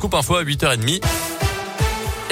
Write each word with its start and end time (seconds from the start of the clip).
Scoop 0.00 0.14
Info 0.14 0.36
à 0.36 0.44
8h30. 0.44 1.29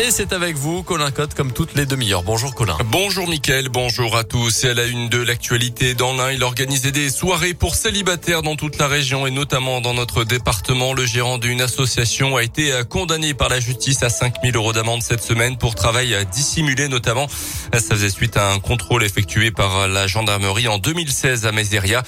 Et 0.00 0.12
c'est 0.12 0.33
avec 0.33 0.54
vous, 0.54 0.85
Colin 0.85 1.10
Cotte, 1.10 1.35
comme 1.35 1.53
toutes 1.53 1.75
les 1.75 1.84
demi-heures. 1.84 2.23
Bonjour 2.23 2.54
Colin. 2.54 2.76
Bonjour 2.84 3.26
Mickaël, 3.26 3.68
bonjour 3.68 4.17
à 4.17 4.23
tous. 4.23 4.63
Et 4.63 4.68
à 4.68 4.75
la 4.75 4.84
une 4.84 5.08
de 5.08 5.21
l'actualité, 5.21 5.94
dans 5.94 6.13
l'un, 6.13 6.31
il 6.31 6.44
organisait 6.44 6.92
des 6.92 7.10
soirées 7.10 7.52
pour 7.52 7.75
célibataires 7.75 8.43
dans 8.43 8.55
toute 8.55 8.79
la 8.79 8.87
région 8.87 9.27
et 9.27 9.32
notamment 9.32 9.80
dans 9.80 9.95
notre 9.95 10.23
département. 10.23 10.93
Le 10.93 11.05
gérant 11.05 11.39
d'une 11.39 11.61
association 11.61 12.37
a 12.37 12.45
été 12.45 12.71
condamné 12.89 13.34
par 13.34 13.48
la 13.48 13.58
justice 13.58 14.04
à 14.04 14.08
5000 14.08 14.54
euros 14.54 14.72
d'amende 14.72 15.02
cette 15.02 15.22
semaine 15.22 15.58
pour 15.58 15.74
travail 15.74 16.16
dissimulé 16.30 16.86
notamment. 16.86 17.26
Ça 17.72 17.80
faisait 17.80 18.08
suite 18.08 18.36
à 18.36 18.52
un 18.52 18.60
contrôle 18.60 19.02
effectué 19.02 19.50
par 19.50 19.88
la 19.88 20.06
gendarmerie 20.06 20.68
en 20.68 20.78
2016 20.78 21.44
à 21.44 21.50
Méséria. 21.50 22.04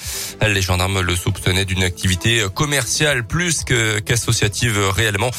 Les 0.47 0.61
gendarmes 0.61 1.01
le 1.01 1.15
soupçonnaient 1.17 1.65
d'une 1.65 1.83
activité 1.83 2.45
commerciale 2.55 3.27
plus 3.27 3.65
qu'associative 3.65 4.79
réellement. 4.95 5.31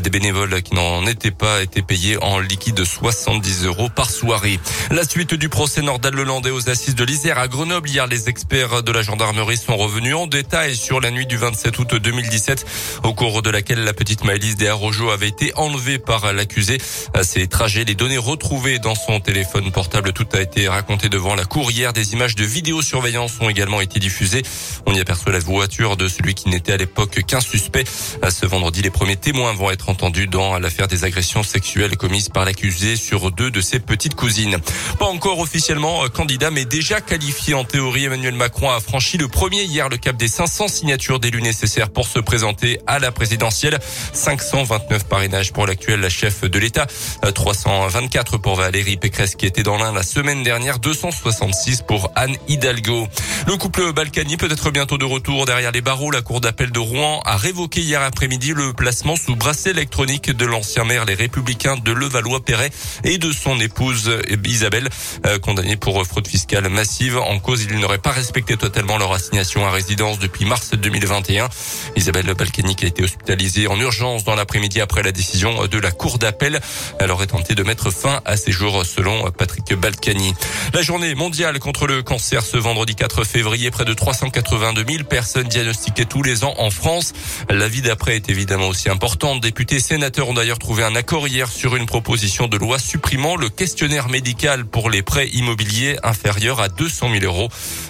Des 0.00 0.10
bénévoles 0.10 0.62
qui 0.62 0.76
n'en 0.76 1.04
étaient 1.04 1.32
pas 1.32 1.62
étaient 1.62 1.82
payés 1.82 1.95
en 2.20 2.40
liquide 2.40 2.74
de 2.74 2.84
70 2.84 3.64
euros 3.64 3.88
par 3.88 4.10
soirée. 4.10 4.60
La 4.90 5.04
suite 5.04 5.34
du 5.34 5.48
procès 5.48 5.80
Nordal-Lelandais 5.80 6.50
aux 6.50 6.68
assises 6.68 6.94
de 6.94 7.04
l'Isère 7.04 7.38
à 7.38 7.48
Grenoble. 7.48 7.88
Hier, 7.88 8.06
les 8.06 8.28
experts 8.28 8.82
de 8.82 8.92
la 8.92 9.02
gendarmerie 9.02 9.56
sont 9.56 9.76
revenus 9.76 10.14
en 10.14 10.26
détail 10.26 10.76
sur 10.76 11.00
la 11.00 11.10
nuit 11.10 11.26
du 11.26 11.38
27 11.38 11.78
août 11.78 11.94
2017, 11.94 12.66
au 13.02 13.14
cours 13.14 13.40
de 13.40 13.48
laquelle 13.48 13.82
la 13.82 13.94
petite 13.94 14.24
Maëlys 14.24 14.56
Desarrojo 14.56 15.10
avait 15.10 15.28
été 15.28 15.52
enlevée 15.56 15.98
par 15.98 16.32
l'accusé. 16.34 16.78
À 17.14 17.24
ces 17.24 17.46
trajets, 17.46 17.84
les 17.84 17.94
données 17.94 18.18
retrouvées 18.18 18.78
dans 18.78 18.94
son 18.94 19.18
téléphone 19.20 19.72
portable, 19.72 20.12
tout 20.12 20.28
a 20.34 20.40
été 20.40 20.68
raconté 20.68 21.08
devant 21.08 21.34
la 21.34 21.46
cour 21.46 21.70
hier. 21.70 21.94
Des 21.94 22.12
images 22.12 22.34
de 22.34 22.44
vidéosurveillance 22.44 23.32
ont 23.40 23.48
également 23.48 23.80
été 23.80 24.00
diffusées. 24.00 24.42
On 24.84 24.94
y 24.94 25.00
aperçoit 25.00 25.32
la 25.32 25.38
voiture 25.38 25.96
de 25.96 26.08
celui 26.08 26.34
qui 26.34 26.50
n'était 26.50 26.72
à 26.72 26.76
l'époque 26.76 27.24
qu'un 27.26 27.40
suspect. 27.40 27.84
Ce 28.28 28.44
vendredi, 28.44 28.82
les 28.82 28.90
premiers 28.90 29.16
témoins 29.16 29.54
vont 29.54 29.70
être 29.70 29.88
entendus 29.88 30.26
dans 30.26 30.58
l'affaire 30.58 30.88
des 30.88 31.04
agressions 31.04 31.42
sexuelles 31.42 31.85
commise 31.94 32.28
par 32.28 32.44
l'accusé 32.44 32.96
sur 32.96 33.30
deux 33.30 33.52
de 33.52 33.60
ses 33.60 33.78
petites 33.78 34.16
cousines. 34.16 34.56
Pas 34.98 35.06
encore 35.06 35.38
officiellement 35.38 36.04
euh, 36.04 36.08
candidat, 36.08 36.50
mais 36.50 36.64
déjà 36.64 37.00
qualifié 37.00 37.54
en 37.54 37.62
théorie. 37.62 38.04
Emmanuel 38.06 38.34
Macron 38.34 38.70
a 38.70 38.80
franchi 38.80 39.18
le 39.18 39.28
premier 39.28 39.62
hier 39.62 39.88
le 39.88 39.98
cap 39.98 40.16
des 40.16 40.26
500 40.26 40.66
signatures 40.66 41.20
d'élus 41.20 41.42
nécessaires 41.42 41.90
pour 41.90 42.08
se 42.08 42.18
présenter 42.18 42.80
à 42.88 42.98
la 42.98 43.12
présidentielle. 43.12 43.78
529 44.12 45.04
parrainages 45.04 45.52
pour 45.52 45.66
l'actuel 45.66 46.08
chef 46.08 46.42
de 46.42 46.58
l'État, 46.58 46.86
324 47.34 48.34
euh, 48.34 48.38
pour 48.38 48.56
Valérie 48.56 48.96
Pécresse 48.96 49.36
qui 49.36 49.46
était 49.46 49.62
dans 49.62 49.76
l'un 49.76 49.92
la 49.92 50.02
semaine 50.02 50.42
dernière, 50.42 50.78
266 50.78 51.82
pour 51.86 52.10
Anne 52.16 52.36
Hidalgo. 52.48 53.06
Le 53.46 53.56
couple 53.56 53.92
Balkany 53.92 54.36
peut 54.36 54.50
être 54.50 54.70
bientôt 54.70 54.98
de 54.98 55.04
retour 55.04 55.44
derrière 55.44 55.72
les 55.72 55.82
barreaux. 55.82 56.10
La 56.10 56.22
cour 56.22 56.40
d'appel 56.40 56.72
de 56.72 56.78
Rouen 56.78 57.20
a 57.26 57.36
révoqué 57.36 57.82
hier 57.82 58.00
après-midi 58.00 58.54
le 58.54 58.72
placement 58.72 59.16
sous 59.16 59.36
bracelet 59.36 59.72
électronique 59.72 60.30
de 60.30 60.46
l'ancien 60.46 60.84
maire 60.84 61.04
Les 61.04 61.14
Républicains 61.14 61.65
de 61.74 61.90
Levallois-Perret 61.90 62.70
et 63.02 63.18
de 63.18 63.32
son 63.32 63.58
épouse 63.58 64.10
Isabelle, 64.44 64.88
euh, 65.26 65.38
condamnés 65.38 65.76
pour 65.76 66.06
fraude 66.06 66.28
fiscale 66.28 66.68
massive. 66.68 67.18
En 67.18 67.40
cause, 67.40 67.64
ils 67.64 67.78
n'auraient 67.78 67.98
pas 67.98 68.12
respecté 68.12 68.56
totalement 68.56 68.98
leur 68.98 69.12
assignation 69.12 69.66
à 69.66 69.70
résidence 69.70 70.20
depuis 70.20 70.44
mars 70.44 70.70
2021. 70.70 71.48
Isabelle 71.96 72.32
Balkany 72.34 72.76
a 72.82 72.86
été 72.86 73.02
hospitalisée 73.02 73.66
en 73.66 73.80
urgence 73.80 74.22
dans 74.22 74.36
l'après-midi 74.36 74.80
après 74.80 75.02
la 75.02 75.10
décision 75.10 75.66
de 75.66 75.78
la 75.78 75.90
Cour 75.90 76.18
d'appel. 76.18 76.60
Elle 77.00 77.10
aurait 77.10 77.26
tenté 77.26 77.54
de 77.54 77.62
mettre 77.64 77.90
fin 77.90 78.20
à 78.24 78.36
ses 78.36 78.52
jours 78.52 78.84
selon 78.86 79.30
Patrick 79.32 79.74
Balkany. 79.74 80.34
La 80.72 80.82
journée 80.82 81.14
mondiale 81.14 81.58
contre 81.58 81.86
le 81.86 82.02
cancer 82.02 82.44
ce 82.44 82.56
vendredi 82.56 82.94
4 82.94 83.24
février, 83.24 83.70
près 83.70 83.84
de 83.84 83.94
382 83.94 84.84
000 84.88 85.04
personnes 85.04 85.48
diagnostiquées 85.48 86.06
tous 86.06 86.22
les 86.22 86.44
ans 86.44 86.54
en 86.58 86.70
France. 86.70 87.12
La 87.50 87.66
vie 87.66 87.82
d'après 87.82 88.16
est 88.16 88.28
évidemment 88.28 88.68
aussi 88.68 88.88
importante. 88.88 89.40
Députés, 89.40 89.80
sénateurs 89.80 90.28
ont 90.28 90.34
d'ailleurs 90.34 90.58
trouvé 90.58 90.84
un 90.84 90.94
accord 90.94 91.26
hier 91.26 91.50
sur 91.56 91.74
une 91.74 91.86
proposition 91.86 92.48
de 92.48 92.58
loi 92.58 92.78
supprimant 92.78 93.36
le 93.36 93.48
questionnaire 93.48 94.10
médical 94.10 94.66
pour 94.66 94.90
les 94.90 95.02
prêts 95.02 95.28
immobiliers 95.28 95.96
inférieurs 96.02 96.60
à 96.60 96.68
200 96.68 97.10
000 97.18 97.24
euros. 97.24 97.48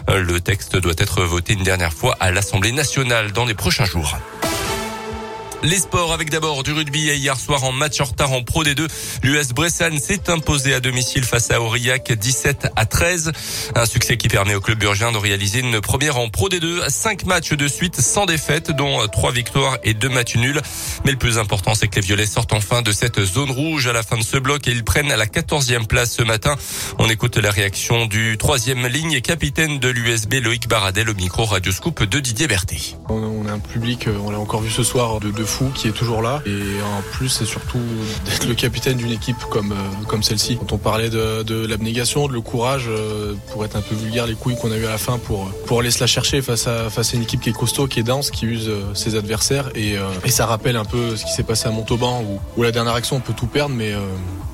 Euh, 0.09 0.23
le 0.23 0.41
texte 0.41 0.77
doit 0.77 0.95
être 0.99 1.25
voté 1.25 1.55
une 1.55 1.65
dernière 1.65 1.93
fois 1.93 2.17
à 2.21 2.31
l'Assemblée 2.31 2.73
nationale 2.73 3.33
dans 3.33 3.45
les 3.45 3.55
prochains 3.55 3.85
jours. 3.85 4.17
Les 5.67 5.81
sports 5.81 6.13
avec 6.13 6.31
d'abord 6.31 6.63
du 6.63 6.73
rugby 6.73 7.09
et 7.09 7.17
hier 7.17 7.37
soir 7.37 7.65
en 7.65 7.73
match 7.73 8.01
en 8.01 8.05
retard 8.05 8.31
en 8.31 8.45
Pro 8.45 8.63
D2. 8.63 8.87
L'US 9.25 9.49
Bressan 9.49 9.99
s'est 9.99 10.31
imposé 10.31 10.73
à 10.75 10.79
domicile 10.79 11.25
face 11.25 11.51
à 11.51 11.61
Aurillac 11.61 12.13
17 12.13 12.69
à 12.77 12.87
13. 12.87 13.33
Un 13.75 13.85
succès 13.85 14.17
qui 14.17 14.29
permet 14.29 14.55
au 14.55 14.61
club 14.61 14.79
burgien 14.79 15.11
de 15.11 15.17
réaliser 15.17 15.59
une 15.59 15.81
première 15.81 16.19
en 16.19 16.29
Pro 16.29 16.49
D2. 16.49 16.89
Cinq 16.89 17.25
matchs 17.25 17.53
de 17.53 17.67
suite 17.67 18.01
sans 18.01 18.27
défaite, 18.27 18.71
dont 18.71 19.09
trois 19.09 19.33
victoires 19.33 19.79
et 19.83 19.93
deux 19.93 20.09
matchs 20.09 20.37
nuls. 20.37 20.61
Mais 21.05 21.11
le 21.11 21.19
plus 21.19 21.37
important, 21.37 21.75
c'est 21.75 21.89
que 21.89 21.97
les 21.97 22.03
Violets 22.03 22.27
sortent 22.27 22.53
enfin 22.53 22.83
de 22.83 22.93
cette 22.93 23.21
zone 23.25 23.51
rouge 23.51 23.89
à 23.89 23.93
la 23.93 24.05
fin 24.05 24.19
de 24.19 24.23
ce 24.23 24.37
bloc 24.37 24.69
et 24.69 24.71
ils 24.71 24.85
prennent 24.85 25.09
la 25.09 25.27
14e 25.27 25.89
place 25.89 26.13
ce 26.13 26.23
matin. 26.23 26.55
On 27.01 27.09
écoute 27.09 27.39
la 27.39 27.51
réaction 27.51 28.07
du 28.07 28.39
troisième 28.39 28.87
ligne 28.87 29.15
et 29.15 29.21
capitaine 29.21 29.81
de 29.81 29.89
l'USB 29.89 30.35
Loïc 30.35 30.69
Baradel 30.69 31.11
au 31.11 31.15
micro 31.15 31.45
Radio 31.45 31.73
Scoop 31.73 32.05
de 32.05 32.21
Didier 32.21 32.47
Berthet. 32.47 32.97
On 33.09 33.49
a 33.49 33.53
un 33.53 33.59
public, 33.59 34.07
on 34.25 34.31
l'a 34.31 34.39
encore 34.39 34.61
vu 34.61 34.71
ce 34.71 34.85
soir, 34.85 35.19
de, 35.19 35.45
qui 35.75 35.89
est 35.89 35.93
toujours 35.93 36.23
là. 36.23 36.43
Et 36.47 36.51
en 36.83 37.03
plus, 37.13 37.29
c'est 37.29 37.45
surtout 37.45 37.81
d'être 38.25 38.47
le 38.47 38.55
capitaine 38.55 38.97
d'une 38.97 39.13
équipe 39.13 39.37
comme, 39.51 39.73
euh, 39.73 40.05
comme 40.07 40.23
celle-ci. 40.23 40.57
Quand 40.57 40.73
on 40.73 40.79
parlait 40.79 41.11
de, 41.11 41.43
de 41.43 41.67
l'abnégation, 41.67 42.29
de 42.29 42.33
le 42.33 42.41
courage, 42.41 42.87
euh, 42.89 43.35
pour 43.53 43.65
être 43.65 43.77
un 43.77 43.81
peu 43.81 43.95
vulgaire, 43.95 44.27
les 44.27 44.35
couilles 44.35 44.57
qu'on 44.57 44.73
a 44.73 44.77
eu 44.77 44.87
à 44.87 44.91
la 44.91 44.99
fin 44.99 45.19
pour, 45.19 45.51
pour 45.67 45.81
aller 45.81 45.91
se 45.91 46.01
la 46.01 46.07
chercher 46.07 46.43
face 46.43 46.67
à, 46.67 46.91
face 46.91 47.13
à 47.13 47.17
une 47.17 47.23
équipe 47.23 47.41
qui 47.41 47.51
est 47.51 47.53
costaud, 47.53 47.87
qui 47.87 48.01
est 48.01 48.05
dense, 48.05 48.31
qui 48.31 48.47
use 48.47 48.69
euh, 48.69 48.95
ses 48.95 49.17
adversaires. 49.17 49.71
Et, 49.75 49.97
et 50.25 50.31
ça 50.31 50.47
rappelle 50.47 50.77
un 50.77 50.85
peu 50.85 51.17
ce 51.17 51.25
qui 51.25 51.33
s'est 51.33 51.43
passé 51.43 51.67
à 51.69 51.71
Montauban 51.71 52.23
où, 52.23 52.39
où 52.57 52.63
la 52.63 52.73
dernière 52.73 52.95
action 52.95 53.17
on 53.17 53.21
peut 53.21 53.33
tout 53.33 53.47
perdre, 53.47 53.75
mais, 53.75 53.95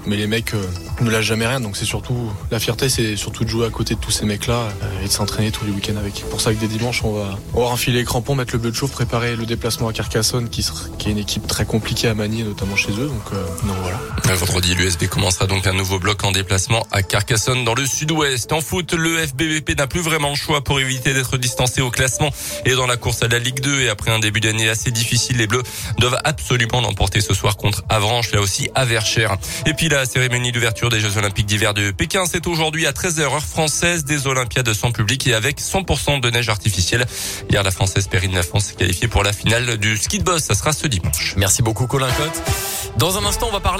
mais 0.06 0.16
les 0.16 0.26
mecs 0.26 0.52
ne 1.00 1.10
lâchent 1.10 1.26
jamais 1.26 1.46
rien. 1.46 1.60
Donc 1.60 1.76
c'est 1.76 1.84
surtout 1.84 2.30
la 2.50 2.58
fierté, 2.58 2.88
c'est 2.88 3.16
surtout 3.16 3.44
de 3.44 3.48
jouer 3.48 3.66
à 3.66 3.70
côté 3.70 3.94
de 3.94 4.00
tous 4.00 4.10
ces 4.10 4.26
mecs-là 4.26 4.68
et 5.02 5.06
de 5.06 5.12
s'entraîner 5.12 5.50
tous 5.50 5.64
les 5.64 5.72
week-ends 5.72 5.96
avec. 5.96 6.24
Pour 6.30 6.40
ça 6.40 6.52
que 6.52 6.60
des 6.60 6.68
dimanches, 6.68 7.02
on 7.04 7.12
va, 7.12 7.38
on 7.54 7.60
va 7.60 7.66
enfiler 7.66 7.98
les 7.98 8.04
crampons, 8.04 8.34
mettre 8.34 8.52
le 8.52 8.58
bleu 8.58 8.70
de 8.70 8.76
chauffe, 8.76 8.92
préparer 8.92 9.36
le 9.36 9.46
déplacement 9.46 9.88
à 9.88 9.92
Carcassonne 9.92 10.48
qui, 10.48 10.62
qui 10.98 11.08
est 11.08 11.12
une 11.12 11.18
équipe 11.18 11.46
très 11.46 11.64
compliquée 11.64 12.08
à 12.08 12.14
manier, 12.14 12.42
notamment 12.42 12.76
chez 12.76 12.92
eux. 12.92 13.08
Donc, 13.08 13.32
euh, 13.32 13.44
donc 13.66 13.76
voilà. 13.82 14.00
Vendredi, 14.34 14.74
l'USB 14.74 15.06
commencera 15.08 15.46
donc 15.46 15.66
un 15.66 15.72
nouveau 15.72 15.98
bloc 15.98 16.24
en 16.24 16.32
déplacement 16.32 16.86
à 16.90 17.02
Carcassonne 17.02 17.64
dans 17.64 17.74
le 17.74 17.86
sud-ouest. 17.86 18.52
En 18.52 18.60
foot, 18.60 18.92
le 18.94 19.26
FBVP 19.26 19.74
n'a 19.74 19.86
plus 19.86 20.00
vraiment 20.00 20.30
le 20.30 20.36
choix 20.36 20.62
pour 20.62 20.80
éviter 20.80 21.12
d'être 21.12 21.36
distancé 21.36 21.80
au 21.80 21.90
classement 21.90 22.30
et 22.64 22.74
dans 22.74 22.86
la 22.86 22.96
course 22.96 23.22
à 23.22 23.28
la 23.28 23.38
Ligue 23.38 23.60
2. 23.60 23.80
Et 23.80 23.88
après 23.88 24.10
un 24.10 24.20
début 24.20 24.40
d'année 24.40 24.68
assez 24.68 24.90
difficile, 24.90 25.38
les 25.38 25.46
Bleus 25.46 25.62
doivent 25.98 26.20
absolument 26.24 26.80
l'emporter 26.80 27.20
ce 27.20 27.34
soir 27.34 27.56
contre 27.56 27.82
Avranches, 27.88 28.32
là 28.32 28.40
aussi 28.40 28.70
à 28.74 28.84
Verchères. 28.84 29.36
Et 29.66 29.74
puis 29.74 29.88
la 29.88 30.06
cérémonie 30.06 30.52
d'ouverture 30.52 30.88
des 30.88 31.00
Jeux 31.00 31.16
Olympiques 31.18 31.46
d'hiver 31.46 31.74
de 31.74 31.90
Pékin, 31.90 32.24
c'est 32.30 32.46
aujourd'hui 32.46 32.86
à 32.86 32.92
13h 32.92 33.22
heure 33.22 33.42
française 33.42 34.04
des 34.04 34.26
Olympiades 34.26 34.72
sans 34.72 34.92
public 34.92 35.26
et 35.26 35.34
avec 35.34 35.60
100% 35.60 36.20
de 36.20 36.30
neige 36.30 36.48
artificielle. 36.48 37.06
Hier, 37.50 37.62
la 37.62 37.70
Française 37.70 38.08
Perrine 38.08 38.34
Lafont 38.34 38.60
s'est 38.60 38.74
qualifiée 38.74 39.08
pour 39.08 39.22
la 39.22 39.32
finale 39.32 39.78
du 39.78 39.96
ski 39.96 40.18
de 40.18 40.24
boss. 40.24 40.42
Ça 40.42 40.54
sera 40.54 40.71
ce 40.72 40.86
dimanche. 40.86 41.34
Merci 41.36 41.62
beaucoup 41.62 41.86
Colin 41.86 42.10
Cotte. 42.12 42.42
Dans 42.98 43.16
un 43.16 43.24
instant, 43.24 43.46
on 43.48 43.52
va 43.52 43.60
parler 43.60 43.70